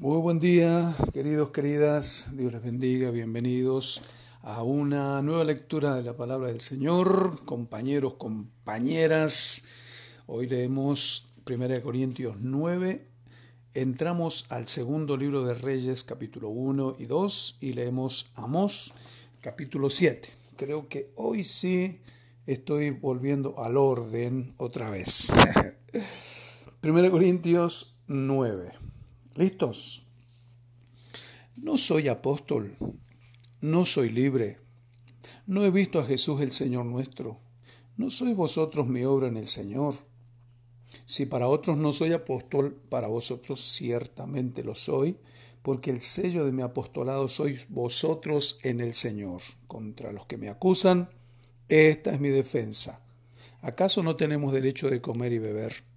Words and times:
Muy 0.00 0.20
buen 0.20 0.38
día, 0.38 0.94
queridos, 1.12 1.50
queridas. 1.50 2.30
Dios 2.36 2.52
les 2.52 2.62
bendiga. 2.62 3.10
Bienvenidos 3.10 4.00
a 4.42 4.62
una 4.62 5.20
nueva 5.22 5.42
lectura 5.42 5.96
de 5.96 6.04
la 6.04 6.14
palabra 6.14 6.50
del 6.50 6.60
Señor. 6.60 7.44
Compañeros, 7.44 8.14
compañeras. 8.14 9.64
Hoy 10.28 10.46
leemos 10.46 11.32
1 11.44 11.82
Corintios 11.82 12.36
9. 12.38 13.08
Entramos 13.74 14.46
al 14.50 14.68
segundo 14.68 15.16
libro 15.16 15.44
de 15.44 15.54
Reyes, 15.54 16.04
capítulo 16.04 16.50
1 16.50 16.94
y 17.00 17.06
2, 17.06 17.58
y 17.60 17.72
leemos 17.72 18.30
Amós, 18.36 18.94
capítulo 19.40 19.90
7. 19.90 20.28
Creo 20.54 20.88
que 20.88 21.10
hoy 21.16 21.42
sí 21.42 22.02
estoy 22.46 22.90
volviendo 22.90 23.58
al 23.58 23.76
orden 23.76 24.54
otra 24.58 24.90
vez. 24.90 25.32
1 26.84 27.10
Corintios 27.10 27.98
9. 28.06 28.88
¿Listos? 29.34 30.08
No 31.56 31.76
soy 31.76 32.08
apóstol, 32.08 32.76
no 33.60 33.84
soy 33.84 34.10
libre, 34.10 34.58
no 35.46 35.64
he 35.64 35.70
visto 35.70 35.98
a 35.98 36.04
Jesús 36.04 36.40
el 36.40 36.52
Señor 36.52 36.86
nuestro, 36.86 37.40
no 37.96 38.10
sois 38.10 38.36
vosotros 38.36 38.86
mi 38.86 39.04
obra 39.04 39.28
en 39.28 39.36
el 39.36 39.48
Señor. 39.48 39.94
Si 41.04 41.26
para 41.26 41.48
otros 41.48 41.76
no 41.76 41.92
soy 41.92 42.12
apóstol, 42.12 42.80
para 42.88 43.08
vosotros 43.08 43.60
ciertamente 43.60 44.62
lo 44.62 44.74
soy, 44.74 45.18
porque 45.62 45.90
el 45.90 46.00
sello 46.00 46.44
de 46.44 46.52
mi 46.52 46.62
apostolado 46.62 47.28
sois 47.28 47.68
vosotros 47.70 48.60
en 48.62 48.80
el 48.80 48.94
Señor. 48.94 49.42
Contra 49.66 50.12
los 50.12 50.26
que 50.26 50.36
me 50.36 50.48
acusan, 50.48 51.10
esta 51.68 52.12
es 52.12 52.20
mi 52.20 52.28
defensa. 52.28 53.04
¿Acaso 53.60 54.02
no 54.02 54.16
tenemos 54.16 54.52
derecho 54.52 54.88
de 54.88 55.00
comer 55.00 55.32
y 55.32 55.38
beber? 55.38 55.87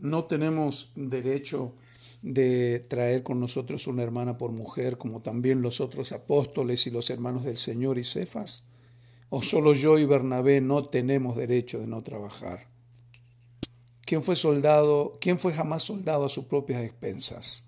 No 0.00 0.24
tenemos 0.24 0.92
derecho 0.96 1.74
de 2.22 2.80
traer 2.88 3.22
con 3.22 3.38
nosotros 3.38 3.86
una 3.86 4.02
hermana 4.02 4.38
por 4.38 4.52
mujer, 4.52 4.98
como 4.98 5.20
también 5.20 5.62
los 5.62 5.80
otros 5.80 6.12
apóstoles 6.12 6.86
y 6.86 6.90
los 6.90 7.10
hermanos 7.10 7.44
del 7.44 7.56
Señor 7.56 7.98
y 7.98 8.04
Cefas. 8.04 8.68
¿O 9.28 9.42
solo 9.42 9.74
yo 9.74 9.98
y 9.98 10.06
Bernabé 10.06 10.60
no 10.60 10.86
tenemos 10.86 11.36
derecho 11.36 11.80
de 11.80 11.86
no 11.86 12.02
trabajar? 12.02 12.66
¿Quién 14.04 14.22
fue 14.22 14.36
soldado? 14.36 15.18
¿Quién 15.20 15.38
fue 15.38 15.52
jamás 15.52 15.84
soldado 15.84 16.24
a 16.24 16.30
sus 16.30 16.46
propias 16.46 16.82
expensas? 16.82 17.66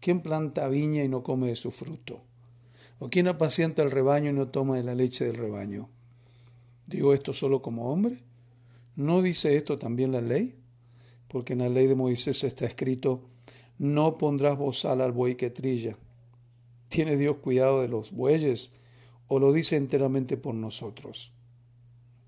¿Quién 0.00 0.20
planta 0.20 0.68
viña 0.68 1.02
y 1.02 1.08
no 1.08 1.22
come 1.22 1.46
de 1.48 1.56
su 1.56 1.70
fruto? 1.70 2.20
¿O 2.98 3.08
quién 3.08 3.28
apacienta 3.28 3.82
el 3.82 3.90
rebaño 3.90 4.30
y 4.30 4.34
no 4.34 4.48
toma 4.48 4.76
de 4.76 4.84
la 4.84 4.94
leche 4.94 5.24
del 5.24 5.36
rebaño? 5.36 5.88
¿Digo 6.86 7.14
esto 7.14 7.32
solo 7.32 7.60
como 7.60 7.90
hombre? 7.90 8.16
¿No 8.96 9.22
dice 9.22 9.56
esto 9.56 9.76
también 9.76 10.12
la 10.12 10.20
ley? 10.20 10.56
Porque 11.28 11.54
en 11.54 11.60
la 11.60 11.68
ley 11.68 11.86
de 11.86 11.94
Moisés 11.94 12.44
está 12.44 12.66
escrito, 12.66 13.28
no 13.78 14.16
pondrás 14.16 14.56
bozal 14.56 15.00
al 15.00 15.12
buey 15.12 15.36
que 15.36 15.50
trilla. 15.50 15.96
¿Tiene 16.88 17.16
Dios 17.16 17.38
cuidado 17.38 17.82
de 17.82 17.88
los 17.88 18.12
bueyes 18.12 18.72
o 19.28 19.38
lo 19.38 19.52
dice 19.52 19.76
enteramente 19.76 20.36
por 20.36 20.54
nosotros? 20.54 21.32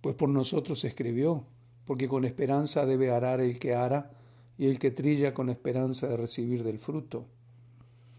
Pues 0.00 0.14
por 0.14 0.28
nosotros 0.28 0.84
escribió, 0.84 1.46
porque 1.84 2.08
con 2.08 2.24
esperanza 2.24 2.86
debe 2.86 3.10
arar 3.10 3.40
el 3.40 3.58
que 3.58 3.74
ara 3.74 4.10
y 4.58 4.66
el 4.66 4.78
que 4.78 4.90
trilla 4.90 5.33
con 5.33 5.48
esperanza 5.48 6.08
de 6.08 6.16
recibir 6.16 6.64
del 6.64 6.78
fruto. 6.78 7.27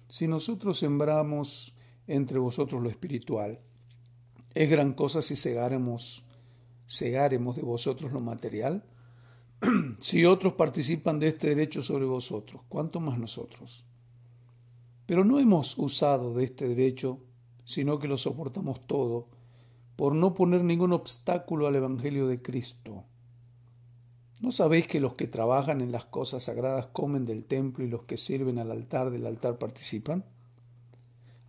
Si 0.07 0.27
nosotros 0.27 0.79
sembramos 0.79 1.75
entre 2.07 2.39
vosotros 2.39 2.81
lo 2.81 2.89
espiritual, 2.89 3.59
es 4.55 4.69
gran 4.69 4.93
cosa 4.93 5.21
si 5.21 5.35
cegaremos, 5.35 6.23
cegaremos 6.87 7.55
de 7.55 7.61
vosotros 7.61 8.11
lo 8.11 8.19
material, 8.19 8.83
si 9.99 10.25
otros 10.25 10.53
participan 10.53 11.19
de 11.19 11.29
este 11.29 11.49
derecho 11.49 11.83
sobre 11.83 12.05
vosotros, 12.05 12.61
¿cuánto 12.69 12.99
más 12.99 13.17
nosotros? 13.17 13.83
Pero 15.05 15.25
no 15.25 15.39
hemos 15.39 15.77
usado 15.77 16.33
de 16.33 16.45
este 16.45 16.67
derecho, 16.67 17.19
sino 17.65 17.99
que 17.99 18.07
lo 18.07 18.17
soportamos 18.17 18.85
todo, 18.87 19.27
por 19.95 20.15
no 20.15 20.33
poner 20.33 20.63
ningún 20.63 20.93
obstáculo 20.93 21.67
al 21.67 21.75
Evangelio 21.75 22.27
de 22.27 22.41
Cristo. 22.41 23.03
¿No 24.41 24.51
sabéis 24.51 24.87
que 24.87 25.01
los 25.01 25.15
que 25.15 25.27
trabajan 25.27 25.81
en 25.81 25.91
las 25.91 26.05
cosas 26.05 26.43
sagradas 26.43 26.87
comen 26.87 27.25
del 27.25 27.45
templo 27.45 27.83
y 27.83 27.89
los 27.89 28.05
que 28.05 28.15
sirven 28.15 28.59
al 28.59 28.71
altar 28.71 29.11
del 29.11 29.25
altar 29.25 29.57
participan? 29.57 30.23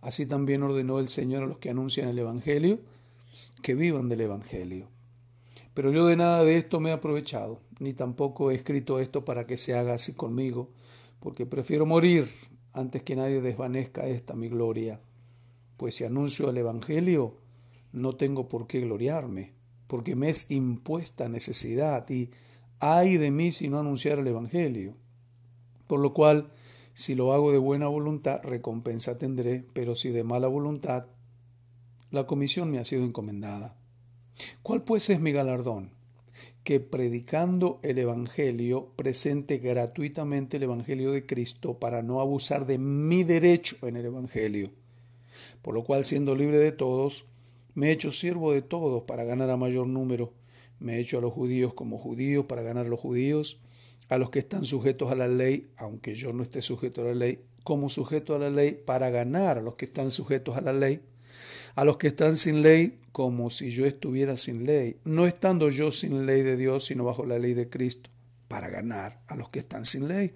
Así 0.01 0.25
también 0.25 0.63
ordenó 0.63 0.99
el 0.99 1.07
Señor 1.07 1.43
a 1.43 1.47
los 1.47 1.59
que 1.59 1.69
anuncian 1.69 2.09
el 2.09 2.19
Evangelio 2.19 2.79
que 3.61 3.75
vivan 3.75 4.09
del 4.09 4.21
Evangelio. 4.21 4.89
Pero 5.73 5.91
yo 5.91 6.05
de 6.05 6.17
nada 6.17 6.43
de 6.43 6.57
esto 6.57 6.79
me 6.79 6.89
he 6.89 6.93
aprovechado, 6.93 7.61
ni 7.79 7.93
tampoco 7.93 8.51
he 8.51 8.55
escrito 8.55 8.99
esto 8.99 9.23
para 9.23 9.45
que 9.45 9.57
se 9.57 9.73
haga 9.73 9.93
así 9.93 10.13
conmigo, 10.13 10.69
porque 11.19 11.45
prefiero 11.45 11.85
morir 11.85 12.27
antes 12.73 13.03
que 13.03 13.15
nadie 13.15 13.41
desvanezca 13.41 14.07
esta 14.07 14.33
mi 14.35 14.49
gloria. 14.49 14.99
Pues 15.77 15.95
si 15.95 16.03
anuncio 16.03 16.49
el 16.49 16.57
Evangelio, 16.57 17.37
no 17.93 18.13
tengo 18.13 18.47
por 18.47 18.67
qué 18.67 18.81
gloriarme, 18.81 19.53
porque 19.87 20.15
me 20.15 20.29
es 20.29 20.51
impuesta 20.51 21.29
necesidad 21.29 22.09
y 22.09 22.29
ay 22.79 23.17
de 23.17 23.31
mí 23.31 23.51
si 23.51 23.69
no 23.69 23.79
anunciar 23.79 24.19
el 24.19 24.27
Evangelio. 24.27 24.91
Por 25.87 25.99
lo 25.99 26.13
cual, 26.13 26.51
si 26.93 27.15
lo 27.15 27.33
hago 27.33 27.51
de 27.51 27.57
buena 27.57 27.87
voluntad, 27.87 28.41
recompensa 28.43 29.17
tendré, 29.17 29.65
pero 29.73 29.95
si 29.95 30.09
de 30.09 30.23
mala 30.23 30.47
voluntad, 30.47 31.07
la 32.09 32.27
comisión 32.27 32.69
me 32.71 32.79
ha 32.79 32.85
sido 32.85 33.03
encomendada. 33.03 33.80
¿Cuál 34.63 34.83
pues 34.83 35.09
es 35.09 35.19
mi 35.19 35.31
galardón? 35.31 35.91
Que 36.63 36.79
predicando 36.79 37.79
el 37.83 37.97
Evangelio 37.97 38.91
presente 38.95 39.57
gratuitamente 39.57 40.57
el 40.57 40.63
Evangelio 40.63 41.11
de 41.11 41.25
Cristo 41.25 41.79
para 41.79 42.03
no 42.03 42.21
abusar 42.21 42.65
de 42.65 42.77
mi 42.77 43.23
derecho 43.23 43.75
en 43.87 43.97
el 43.97 44.05
Evangelio. 44.05 44.71
Por 45.61 45.73
lo 45.73 45.83
cual, 45.83 46.05
siendo 46.05 46.35
libre 46.35 46.59
de 46.59 46.71
todos, 46.71 47.25
me 47.73 47.87
he 47.87 47.91
hecho 47.91 48.11
siervo 48.11 48.51
de 48.51 48.61
todos 48.61 49.03
para 49.03 49.23
ganar 49.23 49.49
a 49.49 49.57
mayor 49.57 49.87
número. 49.87 50.33
Me 50.79 50.95
he 50.95 50.99
hecho 50.99 51.17
a 51.17 51.21
los 51.21 51.33
judíos 51.33 51.73
como 51.73 51.97
judíos 51.97 52.45
para 52.45 52.61
ganar 52.61 52.85
a 52.85 52.89
los 52.89 52.99
judíos, 52.99 53.59
a 54.09 54.17
los 54.17 54.29
que 54.29 54.39
están 54.39 54.65
sujetos 54.65 55.11
a 55.11 55.15
la 55.15 55.27
ley, 55.27 55.67
aunque 55.77 56.15
yo 56.15 56.33
no 56.33 56.43
esté 56.43 56.61
sujeto 56.61 57.01
a 57.01 57.05
la 57.05 57.15
ley, 57.15 57.39
como 57.63 57.89
sujeto 57.89 58.35
a 58.35 58.39
la 58.39 58.49
ley 58.49 58.81
para 58.85 59.09
ganar 59.09 59.57
a 59.59 59.61
los 59.61 59.75
que 59.75 59.85
están 59.85 60.11
sujetos 60.11 60.57
a 60.57 60.61
la 60.61 60.73
ley 60.73 61.01
a 61.75 61.85
los 61.85 61.97
que 61.97 62.07
están 62.07 62.37
sin 62.37 62.61
ley 62.61 62.99
como 63.11 63.49
si 63.49 63.69
yo 63.69 63.85
estuviera 63.85 64.37
sin 64.37 64.65
ley, 64.65 64.97
no 65.03 65.27
estando 65.27 65.69
yo 65.69 65.91
sin 65.91 66.25
ley 66.25 66.41
de 66.41 66.57
Dios, 66.57 66.85
sino 66.85 67.03
bajo 67.03 67.25
la 67.25 67.39
ley 67.39 67.53
de 67.53 67.69
Cristo, 67.69 68.09
para 68.47 68.69
ganar 68.69 69.21
a 69.27 69.35
los 69.35 69.49
que 69.49 69.59
están 69.59 69.85
sin 69.85 70.07
ley. 70.07 70.33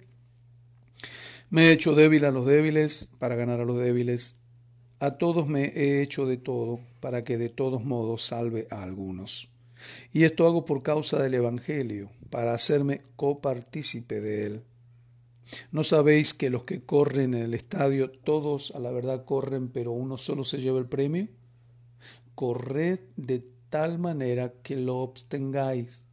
Me 1.48 1.68
he 1.68 1.72
hecho 1.72 1.94
débil 1.94 2.24
a 2.24 2.30
los 2.30 2.44
débiles 2.44 3.10
para 3.18 3.36
ganar 3.36 3.60
a 3.60 3.64
los 3.64 3.78
débiles. 3.78 4.36
A 4.98 5.12
todos 5.12 5.46
me 5.46 5.66
he 5.66 6.02
hecho 6.02 6.26
de 6.26 6.36
todo 6.36 6.80
para 7.00 7.22
que 7.22 7.38
de 7.38 7.48
todos 7.48 7.84
modos 7.84 8.24
salve 8.24 8.66
a 8.70 8.82
algunos. 8.82 9.48
Y 10.12 10.24
esto 10.24 10.46
hago 10.46 10.64
por 10.64 10.82
causa 10.82 11.22
del 11.22 11.34
Evangelio, 11.34 12.10
para 12.30 12.54
hacerme 12.54 13.00
copartícipe 13.14 14.20
de 14.20 14.44
él. 14.44 14.62
¿No 15.70 15.84
sabéis 15.84 16.34
que 16.34 16.50
los 16.50 16.64
que 16.64 16.84
corren 16.84 17.34
en 17.34 17.42
el 17.42 17.54
estadio, 17.54 18.10
todos 18.10 18.72
a 18.74 18.80
la 18.80 18.90
verdad 18.90 19.24
corren, 19.24 19.68
pero 19.68 19.92
uno 19.92 20.16
solo 20.16 20.44
se 20.44 20.58
lleva 20.58 20.78
el 20.78 20.86
premio? 20.86 21.28
Corred 22.34 23.00
de 23.16 23.44
tal 23.68 23.98
manera 23.98 24.52
que 24.62 24.76
lo 24.76 24.98
obtengáis. 24.98 26.06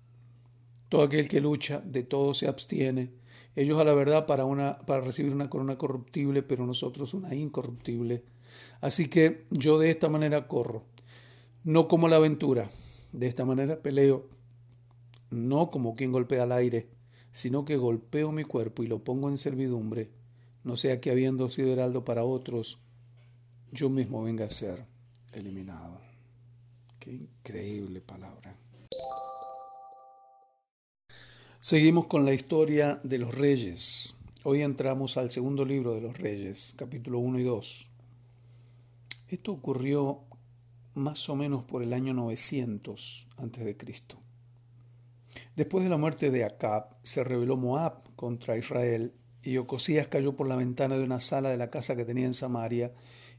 Todo 0.90 1.04
aquel 1.04 1.28
que 1.28 1.42
lucha, 1.42 1.82
de 1.82 2.04
todo 2.04 2.34
se 2.34 2.48
abstiene. 2.48 3.12
Ellos 3.56 3.80
a 3.80 3.84
la 3.84 3.94
verdad 3.94 4.26
para, 4.26 4.46
una, 4.46 4.78
para 4.80 5.02
recibir 5.02 5.34
una 5.34 5.50
corona 5.50 5.78
corruptible, 5.78 6.44
pero 6.44 6.66
nosotros 6.66 7.14
una 7.14 7.34
incorruptible. 7.34 8.24
Así 8.82 9.10
que 9.10 9.46
yo 9.50 9.80
de 9.80 9.90
esta 9.90 10.10
manera 10.10 10.48
corro, 10.48 10.84
no 11.64 11.88
como 11.88 12.08
la 12.08 12.18
aventura, 12.18 12.70
de 13.12 13.28
esta 13.28 13.46
manera 13.46 13.82
peleo, 13.82 14.28
no 15.32 15.70
como 15.70 15.96
quien 15.96 16.12
golpea 16.12 16.44
al 16.44 16.52
aire 16.52 16.88
sino 17.34 17.66
que 17.66 17.76
golpeo 17.76 18.32
mi 18.32 18.44
cuerpo 18.44 18.84
y 18.84 18.88
lo 18.88 19.04
pongo 19.04 19.28
en 19.28 19.38
servidumbre, 19.38 20.12
no 20.64 20.78
sea 20.78 21.02
que 21.02 21.12
habiendo 21.12 21.50
sido 21.50 21.74
heraldo 21.74 22.06
para 22.06 22.24
otros, 22.24 22.80
yo 23.72 23.90
mismo 23.90 24.24
venga 24.24 24.46
a 24.46 24.50
ser 24.50 24.86
eliminado. 25.34 26.00
Qué 27.00 27.12
increíble 27.12 28.00
palabra. 28.00 28.56
Seguimos 31.60 32.08
con 32.08 32.24
la 32.24 32.34
historia 32.34 33.02
de 33.04 33.18
los 33.18 33.34
reyes. 33.34 34.16
Hoy 34.44 34.62
entramos 34.62 35.18
al 35.18 35.32
segundo 35.32 35.66
libro 35.66 35.96
de 35.96 36.02
los 36.02 36.18
reyes, 36.18 36.76
capítulo 36.78 37.20
1 37.20 37.40
y 37.40 37.44
2. 37.44 37.90
Esto 39.30 39.52
ocurrió 39.52 40.22
más 40.94 41.28
o 41.30 41.36
menos 41.36 41.64
por 41.64 41.82
el 41.82 41.94
año 41.94 42.14
900 42.14 43.28
antes 43.38 43.66
de 43.66 43.76
Cristo. 43.76 44.18
Después 45.56 45.84
de 45.84 45.90
la 45.90 45.98
muerte 45.98 46.32
de 46.32 46.44
Acab, 46.44 46.90
se 47.04 47.24
rebeló 47.24 47.58
Moab 47.58 47.98
contra 48.16 48.58
Israel, 48.58 49.14
y 49.42 49.58
Ocosías 49.58 50.08
cayó 50.08 50.36
por 50.36 50.48
la 50.48 50.56
ventana 50.56 50.98
de 50.98 51.04
una 51.04 51.20
sala 51.20 51.50
de 51.50 51.58
la 51.58 51.68
casa 51.68 51.96
que 51.96 52.06
tenía 52.06 52.26
en 52.26 52.34
Samaria, 52.34 52.92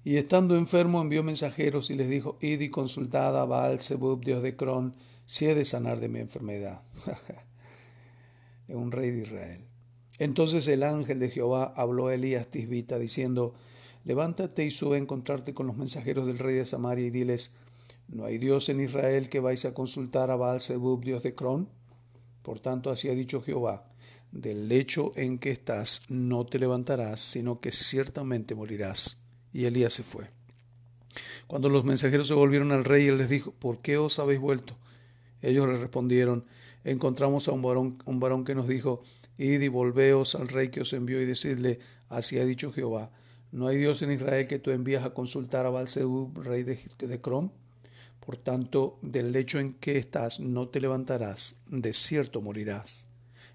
y 0.05 0.17
estando 0.17 0.57
enfermo 0.57 1.01
envió 1.01 1.23
mensajeros 1.23 1.91
y 1.91 1.95
les 1.95 2.11
dijo, 2.11 2.37
id 2.41 2.61
y 2.61 2.69
consultad 2.69 3.41
a 3.41 3.47
Baal 3.47 3.81
Zebub, 3.81 4.23
dios 4.23 4.43
de 4.43 4.55
Cron, 4.55 4.95
si 5.25 5.47
he 5.47 5.55
de 5.55 5.65
sanar 5.65 5.99
de 5.99 6.09
mi 6.09 6.21
enfermedad. 6.21 6.83
un 8.69 8.93
rey 8.93 9.11
de 9.11 9.23
Israel. 9.23 9.65
Entonces 10.19 10.69
el 10.69 10.83
ángel 10.83 11.19
de 11.19 11.31
Jehová 11.31 11.73
habló 11.77 12.09
a 12.09 12.15
Elías 12.15 12.49
Tisbita, 12.49 12.99
diciendo, 12.99 13.55
Levántate 14.05 14.65
y 14.65 14.71
sube 14.71 14.97
a 14.97 15.01
encontrarte 15.01 15.55
con 15.55 15.67
los 15.67 15.77
mensajeros 15.77 16.27
del 16.27 16.39
rey 16.39 16.57
de 16.57 16.67
Samaria 16.67 17.07
y 17.07 17.11
diles, 17.11 17.57
¿no 18.09 18.27
hay 18.27 18.37
Dios 18.37 18.69
en 18.69 18.81
Israel 18.81 19.31
que 19.31 19.41
vais 19.41 19.65
a 19.65 19.73
consultar 19.73 20.31
a 20.31 20.37
Baal 20.37 20.61
Zebub, 20.61 21.03
Dios 21.03 21.23
de 21.23 21.35
Cron? 21.35 21.69
Por 22.45 22.59
tanto, 22.59 22.91
así 22.91 23.09
ha 23.09 23.15
dicho 23.15 23.41
Jehová, 23.41 23.87
del 24.31 24.69
lecho 24.69 25.13
en 25.17 25.39
que 25.39 25.51
estás 25.51 26.03
no 26.11 26.45
te 26.45 26.59
levantarás, 26.59 27.19
sino 27.19 27.59
que 27.59 27.73
ciertamente 27.73 28.55
morirás. 28.55 29.23
Y 29.51 29.65
Elías 29.65 29.95
se 29.95 30.03
fue. 30.03 30.29
Cuando 31.47 31.71
los 31.71 31.85
mensajeros 31.85 32.29
se 32.29 32.35
volvieron 32.35 32.71
al 32.73 32.85
rey, 32.85 33.07
él 33.09 33.17
les 33.17 33.31
dijo, 33.31 33.53
¿por 33.53 33.79
qué 33.81 33.97
os 33.97 34.19
habéis 34.19 34.41
vuelto? 34.41 34.77
Ellos 35.41 35.67
le 35.67 35.79
respondieron, 35.79 36.45
encontramos 36.85 37.49
a 37.49 37.53
un 37.53 37.63
varón, 37.63 37.97
un 38.05 38.21
varón 38.21 38.45
que 38.45 38.55
nos 38.55 38.69
dijo, 38.69 39.03
id 39.39 39.63
y 39.63 39.69
volveos 39.69 40.35
al 40.35 40.49
rey 40.49 40.69
que 40.69 40.83
os 40.83 40.93
envió 40.93 41.23
y 41.23 41.25
decidle, 41.25 41.79
así 42.11 42.39
ha 42.39 42.45
dicho 42.45 42.73
Jehová, 42.73 43.11
¿no 43.53 43.69
hay 43.69 43.79
Dios 43.79 44.03
en 44.03 44.13
Israel 44.13 44.47
que 44.49 44.59
tú 44.59 44.71
envías 44.71 45.05
a 45.05 45.15
consultar 45.15 45.65
a 45.65 45.71
Balsebub, 45.71 46.43
rey 46.43 46.63
de, 46.63 46.79
de 46.99 47.21
Crom? 47.23 47.53
Por 48.25 48.37
tanto, 48.37 48.99
del 49.03 49.33
lecho 49.33 49.59
en 49.59 49.75
que 49.75 49.99
estás 49.99 50.41
no 50.41 50.69
te 50.69 50.81
levantarás, 50.81 51.61
de 51.69 51.93
cierto 51.93 52.41
morirás. 52.41 53.07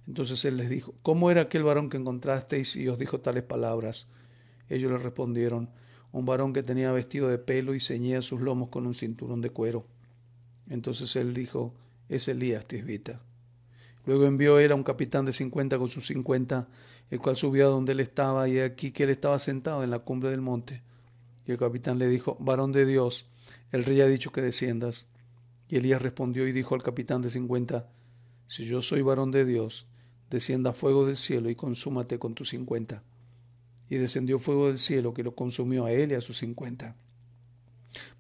Entonces 0.08 0.46
él 0.46 0.58
les 0.58 0.70
dijo, 0.70 0.94
¿cómo 1.02 1.32
era 1.32 1.42
aquel 1.42 1.64
varón 1.64 1.90
que 1.90 1.98
encontrasteis 1.98 2.76
y 2.76 2.88
os 2.88 3.00
dijo 3.00 3.20
tales 3.20 3.44
palabras? 3.44 4.08
Ellos 4.70 4.92
le 4.92 4.98
respondieron, 4.98 5.70
un 6.12 6.26
varón 6.26 6.54
que 6.54 6.64
tenía 6.64 6.92
vestido 6.92 7.28
de 7.28 7.38
pelo 7.38 7.74
y 7.74 7.80
ceñía 7.80 8.22
sus 8.22 8.42
lomos 8.42 8.70
con 8.70 8.86
un 8.86 8.94
cinturón 8.94 9.42
de 9.42 9.50
cuero. 9.50 9.86
Entonces 10.70 11.16
él 11.16 11.34
dijo, 11.34 11.74
es 12.08 12.28
Elías 12.28 12.66
Tisbita. 12.66 13.22
Luego 14.06 14.26
envió 14.26 14.60
él 14.60 14.72
a 14.72 14.76
un 14.76 14.84
capitán 14.84 15.26
de 15.26 15.34
cincuenta 15.34 15.78
con 15.78 15.88
sus 15.88 16.08
cincuenta, 16.08 16.68
el 17.10 17.20
cual 17.20 17.36
subió 17.36 17.68
a 17.68 17.72
donde 17.72 17.92
él 17.92 18.00
estaba, 18.00 18.48
y 18.48 18.60
aquí 18.60 18.92
que 18.92 19.04
él 19.04 19.10
estaba 19.10 19.38
sentado 19.40 19.84
en 19.84 19.92
la 19.92 20.00
cumbre 20.00 20.30
del 20.30 20.42
monte. 20.42 20.82
Y 21.46 21.52
el 21.52 21.58
capitán 21.58 22.00
le 22.00 22.08
dijo, 22.08 22.38
varón 22.40 22.72
de 22.72 22.86
Dios, 22.86 23.28
el 23.72 23.84
rey 23.86 24.02
ha 24.02 24.08
dicho 24.08 24.32
que 24.32 24.42
desciendas. 24.42 25.08
Y 25.68 25.78
Elías 25.78 26.02
respondió 26.02 26.48
y 26.48 26.52
dijo 26.52 26.76
al 26.76 26.84
capitán 26.84 27.22
de 27.22 27.30
cincuenta, 27.30 27.90
si 28.48 28.66
yo 28.66 28.82
soy 28.82 29.02
varón 29.04 29.32
de 29.32 29.46
Dios, 29.46 29.86
descienda 30.30 30.74
fuego 30.74 31.06
del 31.06 31.18
cielo 31.18 31.50
y 31.50 31.56
consúmate 31.56 32.18
con 32.18 32.34
tus 32.34 32.50
cincuenta. 32.50 33.04
Y 33.90 33.98
descendió 33.98 34.40
fuego 34.40 34.68
del 34.68 34.80
cielo 34.80 35.14
que 35.14 35.24
lo 35.24 35.36
consumió 35.36 35.86
a 35.86 35.92
él 35.92 36.12
y 36.12 36.16
a 36.16 36.22
sus 36.22 36.38
cincuenta. 36.40 36.96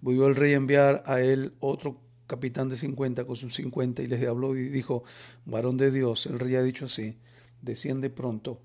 Volvió 0.01 0.27
el 0.27 0.35
rey 0.35 0.53
a 0.53 0.57
enviar 0.57 1.03
a 1.05 1.21
él 1.21 1.53
otro 1.59 1.99
capitán 2.27 2.69
de 2.69 2.77
cincuenta 2.77 3.25
con 3.25 3.35
sus 3.35 3.55
cincuenta 3.55 4.03
y 4.03 4.07
les 4.07 4.25
habló 4.27 4.55
y 4.55 4.69
dijo, 4.69 5.03
varón 5.45 5.77
de 5.77 5.89
Dios, 5.89 6.27
el 6.27 6.37
rey 6.39 6.55
ha 6.55 6.61
dicho 6.61 6.85
así, 6.85 7.17
desciende 7.61 8.09
pronto. 8.11 8.61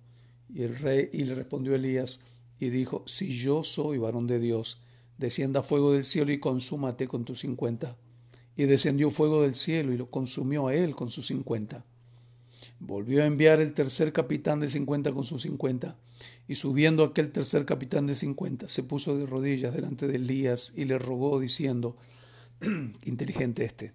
Y 0.55 0.63
el 0.63 0.77
rey 0.77 1.09
y 1.13 1.25
le 1.25 1.35
respondió 1.35 1.75
Elías 1.75 2.21
y 2.61 2.69
dijo, 2.69 3.03
si 3.07 3.35
yo 3.35 3.63
soy 3.63 3.99
varón 3.99 4.27
de 4.27 4.39
Dios, 4.39 4.83
descienda 5.19 5.63
fuego 5.63 5.93
del 5.93 6.05
cielo 6.05 6.33
y 6.33 6.39
consúmate 6.39 7.09
con 7.09 7.25
tus 7.25 7.41
cincuenta. 7.41 7.97
Y 8.57 8.65
descendió 8.65 9.11
fuego 9.11 9.43
del 9.43 9.55
cielo 9.55 9.93
y 9.93 9.97
lo 9.97 10.11
consumió 10.11 10.69
a 10.69 10.75
él 10.75 10.95
con 10.95 11.11
sus 11.11 11.27
cincuenta. 11.27 11.85
Volvió 12.79 13.23
a 13.23 13.27
enviar 13.27 13.61
el 13.61 13.73
tercer 13.75 14.13
capitán 14.13 14.61
de 14.61 14.69
cincuenta 14.69 15.13
con 15.13 15.25
sus 15.25 15.43
cincuenta, 15.43 15.97
y 16.47 16.57
subiendo 16.57 17.05
aquel 17.05 17.33
tercer 17.33 17.65
capitán 17.65 18.07
de 18.07 18.15
cincuenta, 18.15 18.69
se 18.69 18.83
puso 18.83 19.17
de 19.17 19.27
rodillas 19.27 19.75
delante 19.75 20.07
de 20.07 20.17
Elías 20.17 20.73
y 20.77 20.85
le 20.85 20.99
rogó, 20.99 21.41
diciendo, 21.41 21.97
inteligente 23.05 23.65
este. 23.65 23.93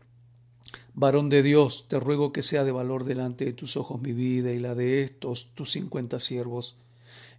Varón 0.94 1.30
de 1.30 1.44
Dios, 1.44 1.88
te 1.88 2.00
ruego 2.00 2.34
que 2.34 2.44
sea 2.44 2.64
de 2.64 2.72
valor 2.72 3.04
delante 3.04 3.46
de 3.46 3.54
tus 3.54 3.78
ojos 3.78 4.02
mi 4.02 4.12
vida 4.12 4.52
y 4.52 4.60
la 4.60 4.76
de 4.76 5.04
estos 5.04 5.52
tus 5.54 5.72
cincuenta 5.72 6.20
siervos. 6.20 6.78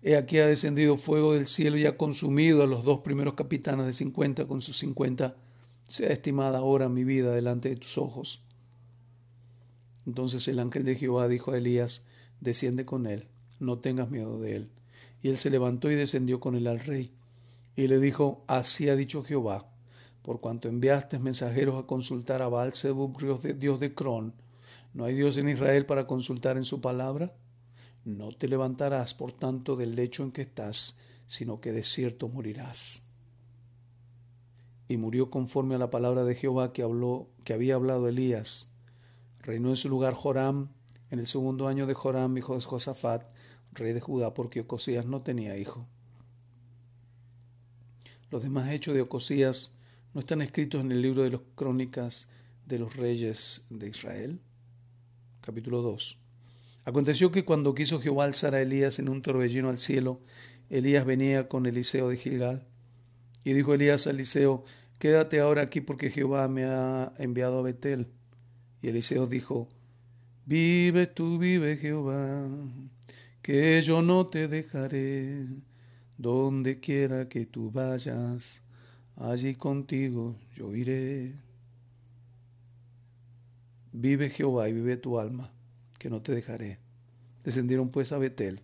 He 0.02 0.16
aquí 0.16 0.38
ha 0.38 0.46
descendido 0.46 0.96
fuego 0.96 1.34
del 1.34 1.46
cielo 1.46 1.76
y 1.76 1.84
ha 1.84 1.96
consumido 1.96 2.62
a 2.62 2.66
los 2.66 2.84
dos 2.84 3.00
primeros 3.00 3.34
capitanes 3.34 3.86
de 3.86 3.92
cincuenta 3.92 4.46
con 4.46 4.62
sus 4.62 4.78
cincuenta. 4.78 5.36
Sea 5.86 6.10
estimada 6.10 6.58
ahora 6.58 6.88
mi 6.88 7.04
vida 7.04 7.32
delante 7.32 7.68
de 7.68 7.76
tus 7.76 7.98
ojos. 7.98 8.42
Entonces 10.06 10.48
el 10.48 10.58
ángel 10.58 10.84
de 10.84 10.96
Jehová 10.96 11.28
dijo 11.28 11.52
a 11.52 11.58
Elías, 11.58 12.06
desciende 12.40 12.86
con 12.86 13.06
él, 13.06 13.28
no 13.58 13.78
tengas 13.78 14.10
miedo 14.10 14.40
de 14.40 14.56
él. 14.56 14.70
Y 15.22 15.28
él 15.28 15.36
se 15.36 15.50
levantó 15.50 15.90
y 15.90 15.94
descendió 15.94 16.40
con 16.40 16.54
él 16.54 16.66
al 16.66 16.80
rey. 16.80 17.12
Y 17.76 17.86
le 17.86 17.98
dijo, 17.98 18.42
así 18.46 18.88
ha 18.88 18.96
dicho 18.96 19.22
Jehová, 19.22 19.70
por 20.22 20.40
cuanto 20.40 20.68
enviaste 20.68 21.18
mensajeros 21.18 21.82
a 21.82 21.86
consultar 21.86 22.40
a 22.40 22.48
Baal 22.48 22.72
Dios 23.18 23.42
de, 23.42 23.54
Dios 23.54 23.80
de 23.80 23.94
Cron, 23.94 24.34
¿no 24.94 25.04
hay 25.04 25.14
Dios 25.14 25.36
en 25.38 25.48
Israel 25.48 25.86
para 25.86 26.06
consultar 26.06 26.56
en 26.56 26.64
su 26.64 26.80
palabra? 26.80 27.34
No 28.04 28.32
te 28.32 28.48
levantarás, 28.48 29.14
por 29.14 29.32
tanto, 29.32 29.76
del 29.76 29.94
lecho 29.94 30.22
en 30.22 30.30
que 30.30 30.42
estás, 30.42 30.98
sino 31.26 31.60
que 31.60 31.72
de 31.72 31.82
cierto 31.82 32.28
morirás. 32.28 33.08
Y 34.88 34.96
murió 34.96 35.30
conforme 35.30 35.74
a 35.74 35.78
la 35.78 35.90
palabra 35.90 36.24
de 36.24 36.34
Jehová 36.34 36.72
que 36.72 36.82
habló, 36.82 37.28
que 37.44 37.52
había 37.52 37.74
hablado 37.74 38.08
Elías. 38.08 38.74
Reinó 39.40 39.70
en 39.70 39.76
su 39.76 39.88
lugar 39.88 40.14
Joram, 40.14 40.70
en 41.10 41.18
el 41.18 41.26
segundo 41.26 41.68
año 41.68 41.86
de 41.86 41.94
Joram, 41.94 42.36
hijo 42.36 42.54
de 42.54 42.62
Josafat, 42.62 43.26
rey 43.72 43.92
de 43.92 44.00
Judá, 44.00 44.34
porque 44.34 44.60
Ocosías 44.60 45.06
no 45.06 45.22
tenía 45.22 45.56
hijo. 45.56 45.86
Los 48.30 48.42
demás 48.42 48.70
hechos 48.70 48.94
de 48.94 49.02
Ocosías 49.02 49.72
¿No 50.12 50.18
están 50.18 50.42
escritos 50.42 50.80
en 50.80 50.90
el 50.90 51.02
libro 51.02 51.22
de 51.22 51.30
las 51.30 51.40
crónicas 51.54 52.26
de 52.66 52.80
los 52.80 52.96
reyes 52.96 53.66
de 53.70 53.88
Israel? 53.88 54.40
Capítulo 55.40 55.82
2. 55.82 56.18
Aconteció 56.84 57.30
que 57.30 57.44
cuando 57.44 57.74
quiso 57.74 58.00
Jehová 58.00 58.24
alzar 58.24 58.54
a 58.54 58.62
Elías 58.62 58.98
en 58.98 59.08
un 59.08 59.22
torbellino 59.22 59.68
al 59.68 59.78
cielo, 59.78 60.20
Elías 60.70 61.04
venía 61.04 61.48
con 61.48 61.66
Eliseo 61.66 62.08
de 62.08 62.16
Gilgal. 62.16 62.66
Y 63.44 63.52
dijo 63.52 63.74
Elías 63.74 64.06
a 64.06 64.10
Eliseo, 64.10 64.64
quédate 64.98 65.40
ahora 65.40 65.62
aquí 65.62 65.80
porque 65.80 66.10
Jehová 66.10 66.48
me 66.48 66.64
ha 66.64 67.12
enviado 67.18 67.58
a 67.58 67.62
Betel. 67.62 68.10
Y 68.82 68.88
Eliseo 68.88 69.26
dijo, 69.26 69.68
vive 70.46 71.06
tú, 71.06 71.38
vive 71.38 71.76
Jehová, 71.76 72.48
que 73.42 73.80
yo 73.82 74.02
no 74.02 74.26
te 74.26 74.48
dejaré, 74.48 75.44
donde 76.16 76.80
quiera 76.80 77.28
que 77.28 77.46
tú 77.46 77.70
vayas 77.70 78.62
allí 79.16 79.54
contigo 79.54 80.36
yo 80.54 80.74
iré. 80.74 81.34
Vive 83.92 84.30
Jehová 84.30 84.68
y 84.68 84.72
vive 84.72 84.96
tu 84.96 85.18
alma, 85.18 85.52
que 86.00 86.10
no 86.10 86.22
te 86.22 86.34
dejaré. 86.34 86.78
Descendieron 87.44 87.90
pues 87.90 88.10
a 88.10 88.18
Betel. 88.18 88.62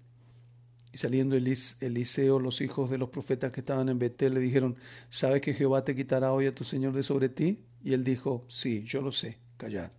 Y 0.93 0.97
saliendo 0.97 1.37
Eliseo, 1.37 2.41
los 2.41 2.63
hijos 2.63 2.91
de 2.91 2.97
los 2.97 3.11
profetas 3.11 3.53
que 3.53 3.61
estaban 3.61 3.91
en 3.91 3.99
Betel 3.99 4.33
le 4.35 4.41
dijeron, 4.41 4.77
¿sabes 5.11 5.43
que 5.43 5.53
Jehová 5.53 5.85
te 5.85 5.95
quitará 5.95 6.33
hoy 6.33 6.47
a 6.47 6.55
tu 6.55 6.65
Señor 6.65 6.95
de 6.95 7.03
sobre 7.03 7.29
ti? 7.29 7.61
Y 7.85 7.93
él 7.93 8.03
dijo, 8.03 8.47
sí, 8.49 8.83
yo 8.85 9.03
lo 9.03 9.13
sé, 9.13 9.37
callad. 9.59 9.93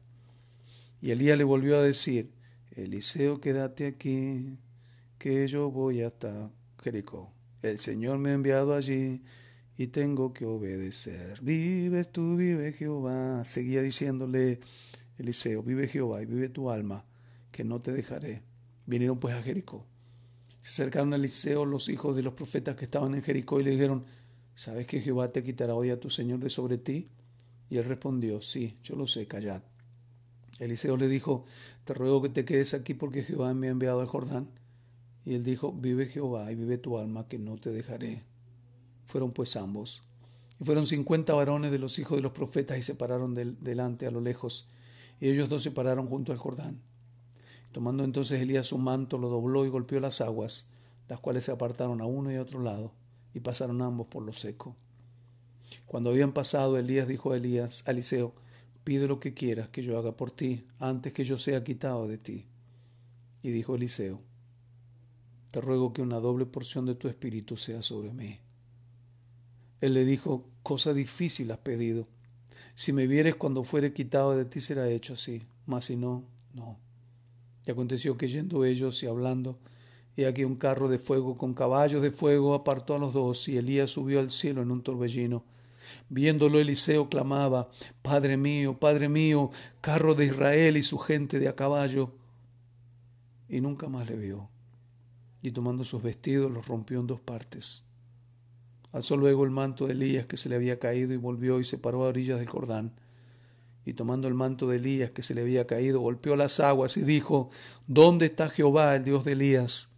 Y 1.00 1.12
Elías 1.12 1.38
le 1.38 1.44
volvió 1.44 1.78
a 1.78 1.84
decir, 1.84 2.34
Eliseo, 2.72 3.40
quédate 3.40 3.86
aquí, 3.86 4.58
que 5.20 5.48
yo 5.48 5.70
voy 5.70 6.02
hasta 6.02 6.50
Jericó. 6.84 7.32
El 7.62 7.80
Señor 7.80 8.18
me 8.18 8.32
ha 8.32 8.34
enviado 8.34 8.74
allí 8.74 9.22
y 9.78 9.88
tengo 9.88 10.34
que 10.34 10.46
obedecer. 10.46 11.40
Vive 11.44 12.04
tú, 12.06 12.36
vive 12.36 12.74
Jehová. 12.74 13.46
Seguía 13.46 13.84
diciéndole 13.84 14.60
Eliseo, 15.20 15.62
vive 15.62 15.88
Jehová 15.88 16.24
y 16.24 16.26
vive 16.26 16.50
tu 16.50 16.72
alma, 16.72 17.06
que 17.58 17.64
no 17.64 17.82
te 17.82 17.92
dejaré. 17.92 18.44
Vinieron 18.86 19.18
pues 19.18 19.34
a 19.34 19.42
Jericó. 19.42 19.84
Se 20.62 20.70
acercaron 20.70 21.12
a 21.14 21.16
Eliseo 21.16 21.66
los 21.66 21.90
hijos 21.90 22.16
de 22.16 22.22
los 22.22 22.36
profetas 22.36 22.76
que 22.76 22.86
estaban 22.86 23.16
en 23.16 23.24
Jericó 23.24 23.60
y 23.60 23.64
le 23.64 23.72
dijeron, 23.72 24.06
¿sabes 24.54 24.86
que 24.86 25.02
Jehová 25.02 25.32
te 25.32 25.44
quitará 25.44 25.74
hoy 25.74 25.90
a 25.90 26.00
tu 26.00 26.12
Señor 26.12 26.38
de 26.38 26.52
sobre 26.52 26.78
ti? 26.78 27.08
Y 27.72 27.78
él 27.78 27.86
respondió, 27.86 28.42
sí, 28.42 28.78
yo 28.84 28.96
lo 28.96 29.08
sé, 29.08 29.26
callad. 29.26 29.64
Eliseo 30.60 30.98
le 30.98 31.08
dijo, 31.08 31.46
te 31.84 31.96
ruego 31.96 32.22
que 32.22 32.30
te 32.30 32.46
quedes 32.46 32.76
aquí 32.76 32.94
porque 32.94 33.24
Jehová 33.24 33.56
me 33.56 33.70
ha 33.70 33.72
enviado 33.72 34.02
al 34.02 34.08
Jordán. 34.08 34.52
Y 35.26 35.34
él 35.34 35.44
dijo, 35.44 35.74
vive 35.74 36.06
Jehová 36.06 36.52
y 36.52 36.56
vive 36.56 36.78
tu 36.78 37.00
alma, 37.00 37.28
que 37.28 37.40
no 37.40 37.58
te 37.58 37.72
dejaré. 37.72 38.22
Fueron 39.08 39.32
pues 39.32 39.56
ambos. 39.56 40.04
Y 40.60 40.64
fueron 40.64 40.86
cincuenta 40.86 41.34
varones 41.34 41.72
de 41.72 41.80
los 41.80 41.98
hijos 41.98 42.20
de 42.20 42.22
los 42.22 42.34
profetas 42.34 42.78
y 42.78 42.84
se 42.84 42.94
pararon 42.94 43.34
delante 43.34 44.06
a 44.06 44.12
lo 44.12 44.22
lejos. 44.22 44.68
Y 45.20 45.30
ellos 45.30 45.50
dos 45.50 45.64
se 45.64 45.72
pararon 45.72 46.06
junto 46.06 46.32
al 46.32 46.38
Jordán. 46.38 46.84
Tomando 47.78 48.04
entonces 48.04 48.42
Elías 48.42 48.66
su 48.66 48.80
manto, 48.80 49.20
lo 49.20 49.30
dobló 49.30 49.64
y 49.64 49.70
golpeó 49.70 50.00
las 50.00 50.20
aguas, 50.20 50.72
las 51.08 51.20
cuales 51.20 51.44
se 51.44 51.52
apartaron 51.52 52.02
a 52.02 52.06
uno 52.06 52.32
y 52.32 52.36
a 52.36 52.42
otro 52.42 52.60
lado, 52.60 52.92
y 53.36 53.40
pasaron 53.40 53.84
ambos 53.84 54.08
por 54.08 54.24
lo 54.24 54.34
seco. 54.34 54.76
Cuando 55.86 56.10
habían 56.10 56.32
pasado, 56.32 56.80
Elías 56.80 57.08
dijo 57.08 57.32
a 57.34 57.38
Elías, 57.38 57.84
a 57.86 57.92
Eliseo, 57.92 58.34
pide 58.84 59.08
lo 59.08 59.20
que 59.20 59.36
quieras 59.36 59.70
que 59.70 59.84
yo 59.84 59.96
haga 60.00 60.18
por 60.18 60.32
ti, 60.32 60.66
antes 60.80 61.14
que 61.14 61.24
yo 61.24 61.38
sea 61.38 61.64
quitado 61.64 62.08
de 62.08 62.18
ti. 62.18 62.48
Y 63.44 63.52
dijo 63.52 63.76
Eliseo, 63.76 64.22
te 65.52 65.62
ruego 65.62 65.94
que 65.94 66.02
una 66.02 66.20
doble 66.20 66.48
porción 66.48 66.88
de 66.88 66.96
tu 66.96 67.08
espíritu 67.08 67.58
sea 67.58 67.84
sobre 67.84 68.12
mí. 68.12 68.40
Él 69.82 69.94
le 69.94 70.04
dijo, 70.04 70.50
cosa 70.64 70.96
difícil 70.96 71.52
has 71.52 71.60
pedido. 71.60 72.08
Si 72.74 72.92
me 72.92 73.06
vieres 73.06 73.36
cuando 73.36 73.64
fuere 73.64 73.94
quitado 73.94 74.36
de 74.36 74.46
ti 74.46 74.62
será 74.62 74.90
hecho 74.90 75.14
así, 75.14 75.44
mas 75.68 75.86
si 75.86 75.96
no, 75.96 76.24
no. 76.56 76.87
Y 77.68 77.72
aconteció 77.72 78.18
que 78.18 78.30
yendo 78.30 78.64
ellos 78.64 79.04
y 79.04 79.08
hablando, 79.08 79.60
y 80.16 80.24
aquí 80.24 80.46
un 80.46 80.56
carro 80.56 80.88
de 80.88 80.98
fuego 80.98 81.36
con 81.36 81.54
caballos 81.54 82.02
de 82.02 82.12
fuego 82.12 82.54
apartó 82.54 82.96
a 82.96 83.00
los 83.00 83.14
dos, 83.14 83.50
y 83.50 83.58
Elías 83.58 83.92
subió 83.92 84.22
al 84.22 84.32
cielo 84.32 84.62
en 84.62 84.72
un 84.72 84.82
torbellino. 84.82 85.44
Viéndolo 86.08 86.60
Eliseo 86.60 87.10
clamaba, 87.10 87.70
Padre 88.02 88.38
mío, 88.38 88.80
Padre 88.80 89.10
mío, 89.10 89.52
carro 89.82 90.16
de 90.16 90.26
Israel 90.28 90.78
y 90.78 90.84
su 90.84 90.98
gente 90.98 91.40
de 91.40 91.50
a 91.50 91.56
caballo. 91.56 92.14
Y 93.50 93.60
nunca 93.60 93.90
más 93.90 94.10
le 94.10 94.16
vio. 94.16 94.50
Y 95.42 95.52
tomando 95.52 95.84
sus 95.84 96.02
vestidos 96.02 96.50
los 96.50 96.68
rompió 96.68 97.02
en 97.02 97.08
dos 97.08 97.20
partes. 97.20 97.84
Alzó 98.94 99.18
luego 99.18 99.44
el 99.44 99.52
manto 99.52 99.88
de 99.88 99.94
Elías 99.94 100.26
que 100.26 100.38
se 100.38 100.48
le 100.48 100.56
había 100.56 100.78
caído 100.78 101.14
y 101.14 101.18
volvió 101.18 101.60
y 101.60 101.66
se 101.66 101.78
paró 101.78 102.06
a 102.06 102.08
orillas 102.08 102.40
del 102.40 102.48
Jordán 102.48 102.94
y 103.88 103.94
tomando 103.94 104.28
el 104.28 104.34
manto 104.34 104.68
de 104.68 104.76
Elías 104.76 105.12
que 105.12 105.22
se 105.22 105.34
le 105.34 105.40
había 105.40 105.64
caído, 105.64 106.02
golpeó 106.02 106.36
las 106.36 106.60
aguas 106.60 106.98
y 106.98 107.04
dijo, 107.04 107.50
¿Dónde 107.88 108.26
está 108.26 108.50
Jehová, 108.50 108.94
el 108.98 109.06
Dios 109.06 109.24
de 109.24 109.32
Elías? 109.32 109.94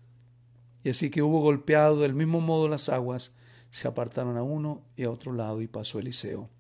Y 0.84 0.92
así 0.92 1.10
que 1.10 1.24
hubo 1.24 1.42
golpeado 1.42 2.00
del 2.00 2.14
mismo 2.14 2.40
modo 2.40 2.68
las 2.68 2.88
aguas, 2.90 3.38
se 3.72 3.88
apartaron 3.88 4.38
a 4.38 4.44
uno 4.44 4.84
y 4.96 5.06
a 5.06 5.10
otro 5.10 5.34
lado 5.34 5.60
y 5.64 5.68
pasó 5.68 5.98
Eliseo. 5.98 6.52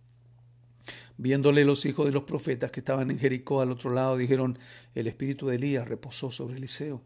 Viéndole 1.17 1.65
los 1.65 1.85
hijos 1.85 2.07
de 2.07 2.13
los 2.13 2.23
profetas 2.23 2.71
que 2.71 2.79
estaban 2.79 3.11
en 3.11 3.19
Jericó 3.19 3.61
al 3.61 3.69
otro 3.69 3.91
lado, 3.91 4.17
dijeron, 4.17 4.57
el 4.95 5.05
espíritu 5.05 5.49
de 5.49 5.57
Elías 5.57 5.87
reposó 5.87 6.31
sobre 6.31 6.57
Eliseo. 6.57 7.03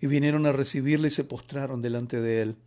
Y 0.00 0.06
vinieron 0.06 0.46
a 0.46 0.52
recibirle 0.52 1.08
y 1.08 1.10
se 1.10 1.24
postraron 1.24 1.82
delante 1.82 2.20
de 2.20 2.42
él 2.42 2.58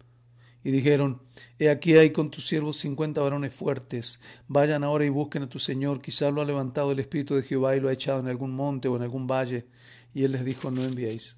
y 0.63 0.71
dijeron, 0.71 1.21
He 1.57 1.69
aquí 1.69 1.95
hay 1.95 2.11
con 2.11 2.29
tus 2.29 2.47
siervos 2.47 2.77
cincuenta 2.77 3.21
varones 3.21 3.53
fuertes, 3.53 4.19
vayan 4.47 4.83
ahora 4.83 5.05
y 5.05 5.09
busquen 5.09 5.43
a 5.43 5.49
tu 5.49 5.59
Señor, 5.59 6.01
quizá 6.01 6.31
lo 6.31 6.41
ha 6.41 6.45
levantado 6.45 6.91
el 6.91 6.99
Espíritu 6.99 7.35
de 7.35 7.43
Jehová 7.43 7.75
y 7.75 7.79
lo 7.79 7.89
ha 7.89 7.93
echado 7.93 8.19
en 8.19 8.27
algún 8.27 8.53
monte 8.53 8.87
o 8.87 8.95
en 8.95 9.03
algún 9.03 9.27
valle. 9.27 9.67
Y 10.13 10.23
él 10.23 10.31
les 10.31 10.43
dijo, 10.43 10.71
no 10.71 10.83
enviéis. 10.83 11.37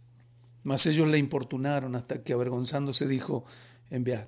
Mas 0.63 0.86
ellos 0.86 1.08
le 1.08 1.18
importunaron 1.18 1.96
hasta 1.96 2.24
que 2.24 2.34
avergonzándose 2.34 3.08
dijo, 3.08 3.46
enviad. 3.90 4.28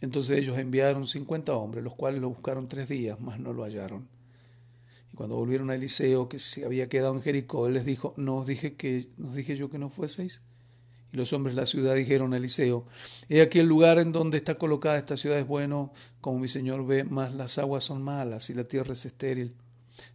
Entonces 0.00 0.38
ellos 0.38 0.58
enviaron 0.58 1.06
cincuenta 1.06 1.54
hombres, 1.54 1.84
los 1.84 1.94
cuales 1.94 2.20
lo 2.20 2.30
buscaron 2.30 2.68
tres 2.68 2.88
días, 2.88 3.20
mas 3.20 3.38
no 3.38 3.52
lo 3.52 3.64
hallaron. 3.64 4.08
Y 5.12 5.16
cuando 5.16 5.36
volvieron 5.36 5.70
a 5.70 5.74
Eliseo, 5.74 6.28
que 6.28 6.38
se 6.38 6.64
había 6.64 6.88
quedado 6.88 7.14
en 7.14 7.22
Jericó, 7.22 7.66
él 7.66 7.74
les 7.74 7.84
dijo, 7.84 8.14
¿no 8.16 8.36
os 8.36 8.46
dije, 8.46 8.74
que, 8.74 9.10
¿nos 9.18 9.34
dije 9.34 9.56
yo 9.56 9.70
que 9.70 9.78
no 9.78 9.90
fueseis? 9.90 10.40
Y 11.12 11.16
los 11.16 11.32
hombres 11.32 11.56
de 11.56 11.62
la 11.62 11.66
ciudad 11.66 11.94
dijeron 11.94 12.32
a 12.32 12.36
Eliseo, 12.36 12.86
he 13.28 13.42
aquí 13.42 13.58
el 13.58 13.66
lugar 13.66 13.98
en 13.98 14.12
donde 14.12 14.38
está 14.38 14.54
colocada 14.54 14.96
esta 14.96 15.16
ciudad 15.16 15.38
es 15.38 15.46
bueno, 15.46 15.92
como 16.20 16.38
mi 16.38 16.48
señor 16.48 16.86
ve, 16.86 17.04
mas 17.04 17.34
las 17.34 17.58
aguas 17.58 17.84
son 17.84 18.02
malas 18.02 18.48
y 18.50 18.54
la 18.54 18.64
tierra 18.64 18.92
es 18.92 19.04
estéril. 19.06 19.54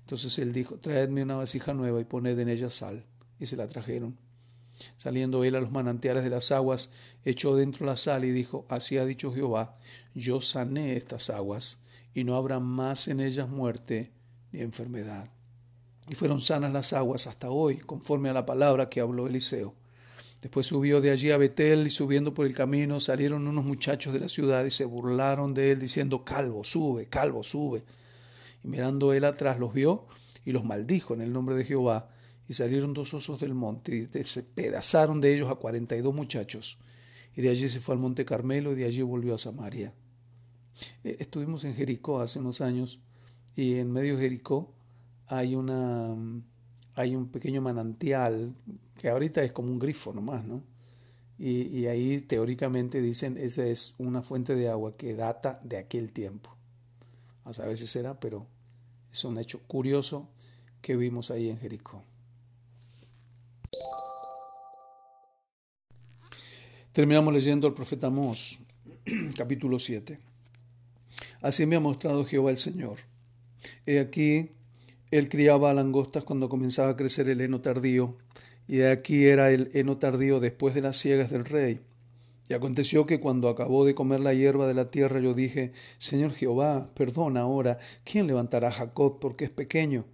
Entonces 0.02 0.40
él 0.40 0.54
dijo, 0.54 0.78
traedme 0.78 1.24
una 1.24 1.36
vasija 1.36 1.74
nueva 1.74 2.00
y 2.00 2.06
poned 2.06 2.38
en 2.40 2.50
ella 2.50 2.70
sal. 2.70 3.06
Y 3.40 3.46
se 3.48 3.58
la 3.58 3.68
trajeron. 3.68 4.18
Saliendo 4.98 5.44
él 5.44 5.56
a 5.56 5.62
los 5.62 5.72
manantiales 5.72 6.24
de 6.24 6.30
las 6.30 6.52
aguas, 6.52 6.92
echó 7.24 7.56
dentro 7.56 7.86
la 7.86 7.96
sal 7.96 8.25
y 8.25 8.32
dijo, 8.32 8.66
así 8.70 8.98
ha 8.98 9.06
dicho 9.06 9.34
Jehová, 9.34 9.74
yo 10.14 10.42
sané 10.42 10.96
estas 10.96 11.30
aguas, 11.30 11.80
y 12.14 12.24
no 12.24 12.36
habrá 12.36 12.60
más 12.60 13.08
en 13.08 13.20
ellas 13.20 13.50
muerte 13.50 14.12
ni 14.52 14.62
enfermedad. 14.62 15.30
Y 16.08 16.16
fueron 16.16 16.40
sanas 16.40 16.72
las 16.72 16.94
aguas 16.94 17.28
hasta 17.28 17.50
hoy, 17.50 17.78
conforme 17.78 18.30
a 18.30 18.34
la 18.34 18.46
palabra 18.46 18.90
que 18.90 19.02
habló 19.02 19.28
Eliseo. 19.28 19.74
Después 20.42 20.68
subió 20.68 21.01
de 21.01 21.12
allí 21.12 21.32
a 21.32 21.38
Betel 21.38 21.88
y 21.88 21.89
subiendo 21.89 22.34
por 22.34 22.46
el 22.46 22.54
camino 22.54 23.00
salieron 23.00 23.48
unos 23.48 23.65
muchachos 23.65 24.13
de 24.13 24.20
la 24.20 24.30
ciudad 24.30 24.63
y 24.65 24.72
se 24.72 24.86
burlaron 24.86 25.54
de 25.54 25.72
él 25.72 25.80
diciendo, 25.80 26.24
Calvo, 26.24 26.63
sube, 26.63 27.08
Calvo, 27.08 27.42
sube. 27.42 27.82
Y 28.63 28.68
mirando 28.68 29.13
él 29.13 29.25
atrás 29.25 29.60
los 29.60 29.74
vio 29.74 30.06
y 30.46 30.51
los 30.51 30.63
maldijo 30.63 31.13
en 31.13 31.22
el 31.22 31.34
nombre 31.34 31.56
de 31.56 31.65
Jehová. 31.65 32.10
Y 32.48 32.54
salieron 32.54 32.94
dos 32.94 33.13
osos 33.15 33.39
del 33.39 33.56
monte 33.56 34.08
y 34.13 34.24
se 34.24 34.44
pedazaron 34.44 35.20
de 35.20 35.34
ellos 35.34 35.50
a 35.50 35.56
cuarenta 35.56 35.96
y 35.96 36.01
dos 36.01 36.13
muchachos. 36.13 36.77
Y 37.36 37.42
de 37.42 37.50
allí 37.50 37.68
se 37.68 37.80
fue 37.80 37.96
al 37.96 38.01
monte 38.01 38.24
Carmelo 38.24 38.72
y 38.74 38.75
de 38.75 38.86
allí 38.86 39.01
volvió 39.01 39.34
a 39.34 39.39
Samaria. 39.39 39.94
Eh, 41.04 41.18
estuvimos 41.20 41.63
en 41.63 41.74
Jericó 41.74 42.22
hace 42.22 42.39
unos 42.39 42.62
años 42.62 43.00
y 43.56 43.75
en 43.75 43.92
medio 43.92 44.15
de 44.15 44.24
Jericó 44.24 44.74
hay 45.27 45.56
una 45.56 46.15
hay 46.96 47.15
un 47.15 47.30
pequeño 47.30 47.62
manantial, 47.62 48.54
que 49.05 49.12
ahorita 49.12 49.43
es 49.43 49.51
como 49.51 49.71
un 49.71 49.77
grifo 49.77 50.13
nomás, 50.13 50.43
¿no? 50.45 50.63
Y, 51.38 51.85
ahí 51.85 52.21
teóricamente 52.21 53.03
dicen, 53.03 53.38
esa 53.38 53.63
es 53.63 53.93
una 54.00 54.24
fuente 54.24 54.55
de 54.55 54.67
agua 54.67 54.97
que 54.97 55.13
data 55.13 55.62
de 55.63 55.77
aquel 55.77 56.12
tiempo. 56.12 56.50
A 57.43 57.53
saber 57.53 57.77
si 57.77 57.85
será, 57.85 58.19
pero 58.19 58.47
es 59.12 59.24
un 59.24 59.38
hecho 59.38 59.62
curioso 59.67 60.27
que 60.81 60.95
vimos 60.95 61.29
ahí 61.29 61.51
en 61.51 61.59
Jericó. 61.59 62.03
Terminamos 66.91 67.31
leyendo 67.31 67.67
el 67.67 67.75
profeta 67.75 68.07
Amós, 68.07 68.59
capítulo 69.38 69.77
7. 69.77 70.17
Así 71.41 71.67
me 71.67 71.75
ha 71.75 71.79
mostrado 71.79 72.25
Jehová 72.25 72.50
el 72.50 72.57
Señor. 72.57 72.97
He 73.85 74.00
aquí 74.00 74.50
él 75.12 75.29
criaba 75.29 75.71
langostas 75.75 76.24
cuando 76.24 76.50
comenzaba 76.50 76.89
a 76.89 76.95
crecer 76.95 77.29
el 77.29 77.39
heno 77.39 77.62
tardío, 77.62 78.17
y 78.67 78.81
aquí 78.81 79.25
era 79.25 79.51
el 79.51 79.69
heno 79.74 79.98
tardío 79.98 80.39
después 80.39 80.74
de 80.75 80.81
las 80.81 80.98
ciegas 80.98 81.29
del 81.29 81.45
rey. 81.45 81.81
Y 82.48 82.53
aconteció 82.53 83.05
que 83.05 83.19
cuando 83.19 83.50
acabó 83.50 83.86
de 83.86 83.95
comer 83.95 84.19
la 84.19 84.34
hierba 84.34 84.67
de 84.67 84.75
la 84.75 84.91
tierra, 84.91 85.19
yo 85.19 85.34
dije, 85.34 85.74
Señor 85.98 86.31
Jehová, 86.34 86.89
perdona 86.93 87.41
ahora, 87.41 87.79
¿quién 88.03 88.27
levantará 88.27 88.67
a 88.67 88.72
Jacob 88.72 89.17
porque 89.19 89.45
es 89.45 89.51
pequeño? 89.51 90.05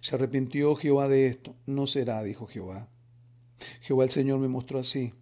Se 0.00 0.14
arrepintió 0.14 0.74
Jehová 0.76 1.08
de 1.08 1.26
esto. 1.26 1.54
No 1.66 1.86
será, 1.86 2.22
dijo 2.22 2.46
Jehová. 2.46 2.88
Jehová 3.80 4.04
el 4.04 4.10
Señor 4.10 4.38
me 4.38 4.48
mostró 4.48 4.78
así. 4.78 5.12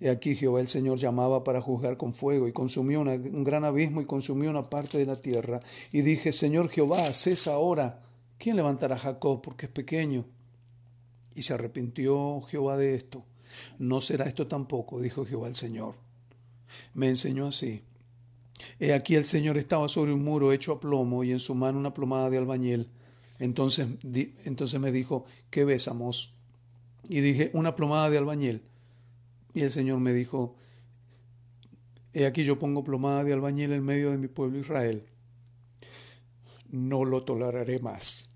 Y 0.00 0.08
aquí 0.08 0.36
Jehová 0.36 0.60
el 0.60 0.68
Señor 0.68 0.98
llamaba 0.98 1.42
para 1.42 1.60
juzgar 1.60 1.96
con 1.96 2.12
fuego, 2.12 2.46
y 2.48 2.52
consumió 2.52 3.00
un 3.00 3.44
gran 3.44 3.64
abismo 3.64 4.00
y 4.00 4.06
consumió 4.06 4.50
una 4.50 4.68
parte 4.68 4.98
de 4.98 5.06
la 5.06 5.20
tierra. 5.20 5.58
Y 5.90 6.02
dije, 6.02 6.32
Señor 6.32 6.68
Jehová, 6.68 7.12
cesa 7.12 7.54
ahora. 7.54 8.02
¿Quién 8.38 8.56
levantará 8.56 8.96
a 8.96 8.98
Jacob 8.98 9.40
porque 9.42 9.66
es 9.66 9.72
pequeño? 9.72 10.26
Y 11.38 11.42
se 11.42 11.54
arrepintió 11.54 12.40
Jehová 12.42 12.76
de 12.76 12.96
esto. 12.96 13.24
No 13.78 14.00
será 14.00 14.24
esto 14.24 14.48
tampoco, 14.48 15.00
dijo 15.00 15.24
Jehová 15.24 15.46
el 15.46 15.54
Señor. 15.54 15.94
Me 16.94 17.08
enseñó 17.08 17.46
así. 17.46 17.84
He 18.80 18.92
aquí 18.92 19.14
el 19.14 19.24
Señor 19.24 19.56
estaba 19.56 19.88
sobre 19.88 20.12
un 20.12 20.24
muro 20.24 20.50
hecho 20.50 20.72
a 20.72 20.80
plomo 20.80 21.22
y 21.22 21.30
en 21.30 21.38
su 21.38 21.54
mano 21.54 21.78
una 21.78 21.94
plomada 21.94 22.28
de 22.28 22.38
albañil. 22.38 22.90
Entonces, 23.38 23.86
entonces 24.44 24.80
me 24.80 24.90
dijo, 24.90 25.26
¿qué 25.50 25.64
ves, 25.64 25.86
Amos? 25.86 26.34
Y 27.08 27.20
dije, 27.20 27.52
una 27.54 27.76
plomada 27.76 28.10
de 28.10 28.18
albañil. 28.18 28.62
Y 29.54 29.60
el 29.60 29.70
Señor 29.70 30.00
me 30.00 30.12
dijo, 30.12 30.56
he 32.14 32.26
aquí 32.26 32.42
yo 32.42 32.58
pongo 32.58 32.82
plomada 32.82 33.22
de 33.22 33.32
albañil 33.32 33.70
en 33.74 33.84
medio 33.84 34.10
de 34.10 34.18
mi 34.18 34.26
pueblo 34.26 34.58
Israel. 34.58 35.06
No 36.68 37.04
lo 37.04 37.22
toleraré 37.22 37.78
más. 37.78 38.27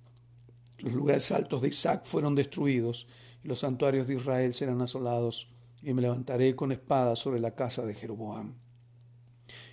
Los 0.83 0.95
lugares 0.95 1.31
altos 1.31 1.63
de 1.63 1.69
Isaac 1.69 2.03
fueron 2.05 2.35
destruidos 2.35 3.07
y 3.45 3.49
los 3.49 3.61
santuarios 3.61 4.09
de 4.09 4.17
Israel 4.17 4.53
serán 4.53 4.83
asolados 4.83 5.49
y 5.81 5.95
me 5.95 6.03
levantaré 6.03 6.55
con 6.57 6.73
espada 6.73 7.17
sobre 7.17 7.41
la 7.41 7.55
casa 7.55 7.87
de 7.87 7.95
Jeroboam. 7.95 8.55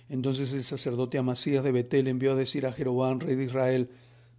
Entonces 0.08 0.52
el 0.52 0.64
sacerdote 0.64 1.18
Amasías 1.18 1.62
de 1.64 1.72
Betel 1.72 2.08
envió 2.08 2.32
a 2.32 2.36
decir 2.36 2.66
a 2.66 2.72
Jeroboam, 2.72 3.18
rey 3.18 3.34
de 3.34 3.44
Israel, 3.44 3.90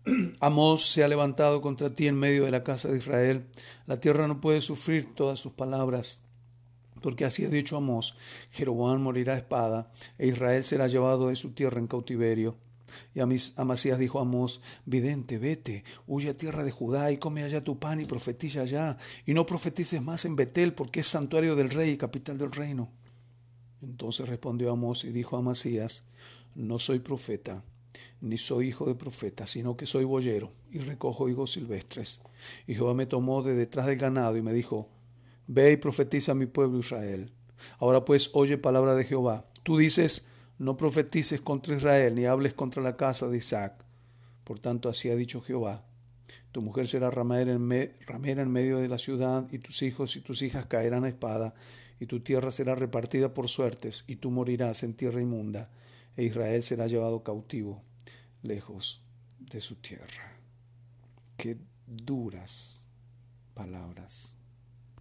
Amós 0.40 0.90
se 0.92 1.04
ha 1.04 1.08
levantado 1.08 1.62
contra 1.62 1.90
ti 1.90 2.08
en 2.08 2.16
medio 2.16 2.46
de 2.46 2.51
la 2.51 2.63
casa 2.63 2.90
de 2.90 2.98
Israel. 2.98 3.48
La 3.86 4.00
tierra 4.00 4.28
no 4.28 4.42
puede 4.42 4.62
sufrir 4.62 5.13
todas 5.13 5.40
sus 5.40 5.54
palabras. 5.54 6.24
Porque 7.01 7.25
así 7.25 7.46
ha 7.46 7.50
dicho 7.50 7.78
Amós, 7.78 8.16
Jeroboam 8.51 9.01
morirá 9.01 9.34
a 9.34 9.38
espada, 9.38 9.92
e 10.18 10.28
Israel 10.28 10.63
será 10.63 10.88
llevado 10.88 11.30
de 11.30 11.36
su 11.36 11.51
tierra 11.51 11.80
en 11.80 11.88
cautiverio. 11.88 12.58
Y 13.14 13.20
Amasías 13.20 14.00
dijo 14.00 14.20
a 14.20 14.24
Amós, 14.24 14.62
vidente, 14.86 15.38
vete, 15.38 15.84
huye 16.08 16.30
a 16.30 16.38
tierra 16.38 16.64
de 16.64 16.72
Judá 16.72 17.12
y 17.12 17.18
come 17.18 17.44
allá 17.44 17.64
tu 17.64 17.80
pan 17.80 18.00
y 18.00 18.06
profetiza 18.06 18.62
allá, 18.62 18.98
y 19.26 19.34
no 19.34 19.46
profetices 19.46 20.02
más 20.02 20.26
en 20.26 20.36
Betel, 20.36 20.74
porque 20.74 21.02
es 21.02 21.08
santuario 21.08 21.56
del 21.56 21.70
rey 21.70 21.92
y 21.92 21.98
capital 21.98 22.38
del 22.38 22.52
reino. 22.52 22.92
Entonces 23.82 24.28
respondió 24.28 24.72
Amós 24.72 25.04
y 25.04 25.12
dijo 25.12 25.36
a 25.36 25.40
Amasías, 25.40 26.04
no 26.56 26.80
soy 26.80 27.00
profeta, 27.00 27.64
ni 28.20 28.38
soy 28.38 28.68
hijo 28.68 28.86
de 28.86 28.96
profeta, 28.96 29.46
sino 29.48 29.76
que 29.76 29.86
soy 29.86 30.04
boyero 30.04 30.52
y 30.72 30.80
recojo 30.80 31.30
higos 31.30 31.54
silvestres. 31.54 32.22
Y 32.68 32.76
Jehová 32.76 32.94
me 32.94 33.06
tomó 33.08 33.42
de 33.42 33.56
detrás 33.56 33.88
del 33.88 33.98
ganado 33.98 34.38
y 34.38 34.42
me 34.42 34.54
dijo, 34.54 34.90
ve 35.48 35.72
y 35.72 35.78
profetiza 35.78 36.34
a 36.34 36.36
mi 36.36 36.46
pueblo 36.46 36.80
Israel. 36.80 37.32
Ahora 37.80 38.06
pues 38.06 38.30
oye 38.34 38.58
palabra 38.58 38.96
de 38.96 39.06
Jehová. 39.06 39.46
Tú 39.64 39.78
dices, 39.78 40.28
no 40.62 40.77
profetices 40.77 41.41
contra 41.41 41.75
Israel, 41.75 42.13
ni 42.13 42.25
hables 42.25 42.53
contra 42.53 42.84
la 42.84 42.96
casa 42.96 43.27
de 43.27 43.38
Isaac. 43.38 43.84
Por 44.44 44.60
tanto, 44.60 44.89
así 44.89 45.10
ha 45.10 45.15
dicho 45.15 45.41
Jehová. 45.41 45.84
Tu 46.51 46.62
mujer 46.62 46.88
será 46.88 47.10
ramera 47.10 47.51
en, 47.51 47.65
medio 47.65 48.77
de 48.77 48.88
la 48.88 49.00
ciudad, 49.00 49.48
y 49.51 49.58
tus 49.58 49.82
hijos 49.82 50.15
y 50.18 50.22
tus 50.22 50.44
hijas 50.44 50.68
caerán 50.68 51.03
a 51.03 51.10
espada, 51.10 51.56
y 52.00 52.06
tu 52.06 52.20
tierra 52.20 52.51
será 52.51 52.75
repartida 52.75 53.34
por 53.34 53.50
suertes, 53.50 54.03
y 54.06 54.18
tú 54.18 54.30
morirás 54.30 54.84
en 54.84 54.94
tierra 54.94 55.20
inmunda, 55.20 55.68
e 56.15 56.25
Israel 56.25 56.62
será 56.62 56.86
llevado 56.86 57.24
cautivo, 57.24 57.82
lejos 58.44 59.01
de 59.39 59.62
su 59.62 59.77
tierra. 59.77 60.38
Qué 61.38 61.58
duras 61.88 62.86
palabras. 63.56 64.38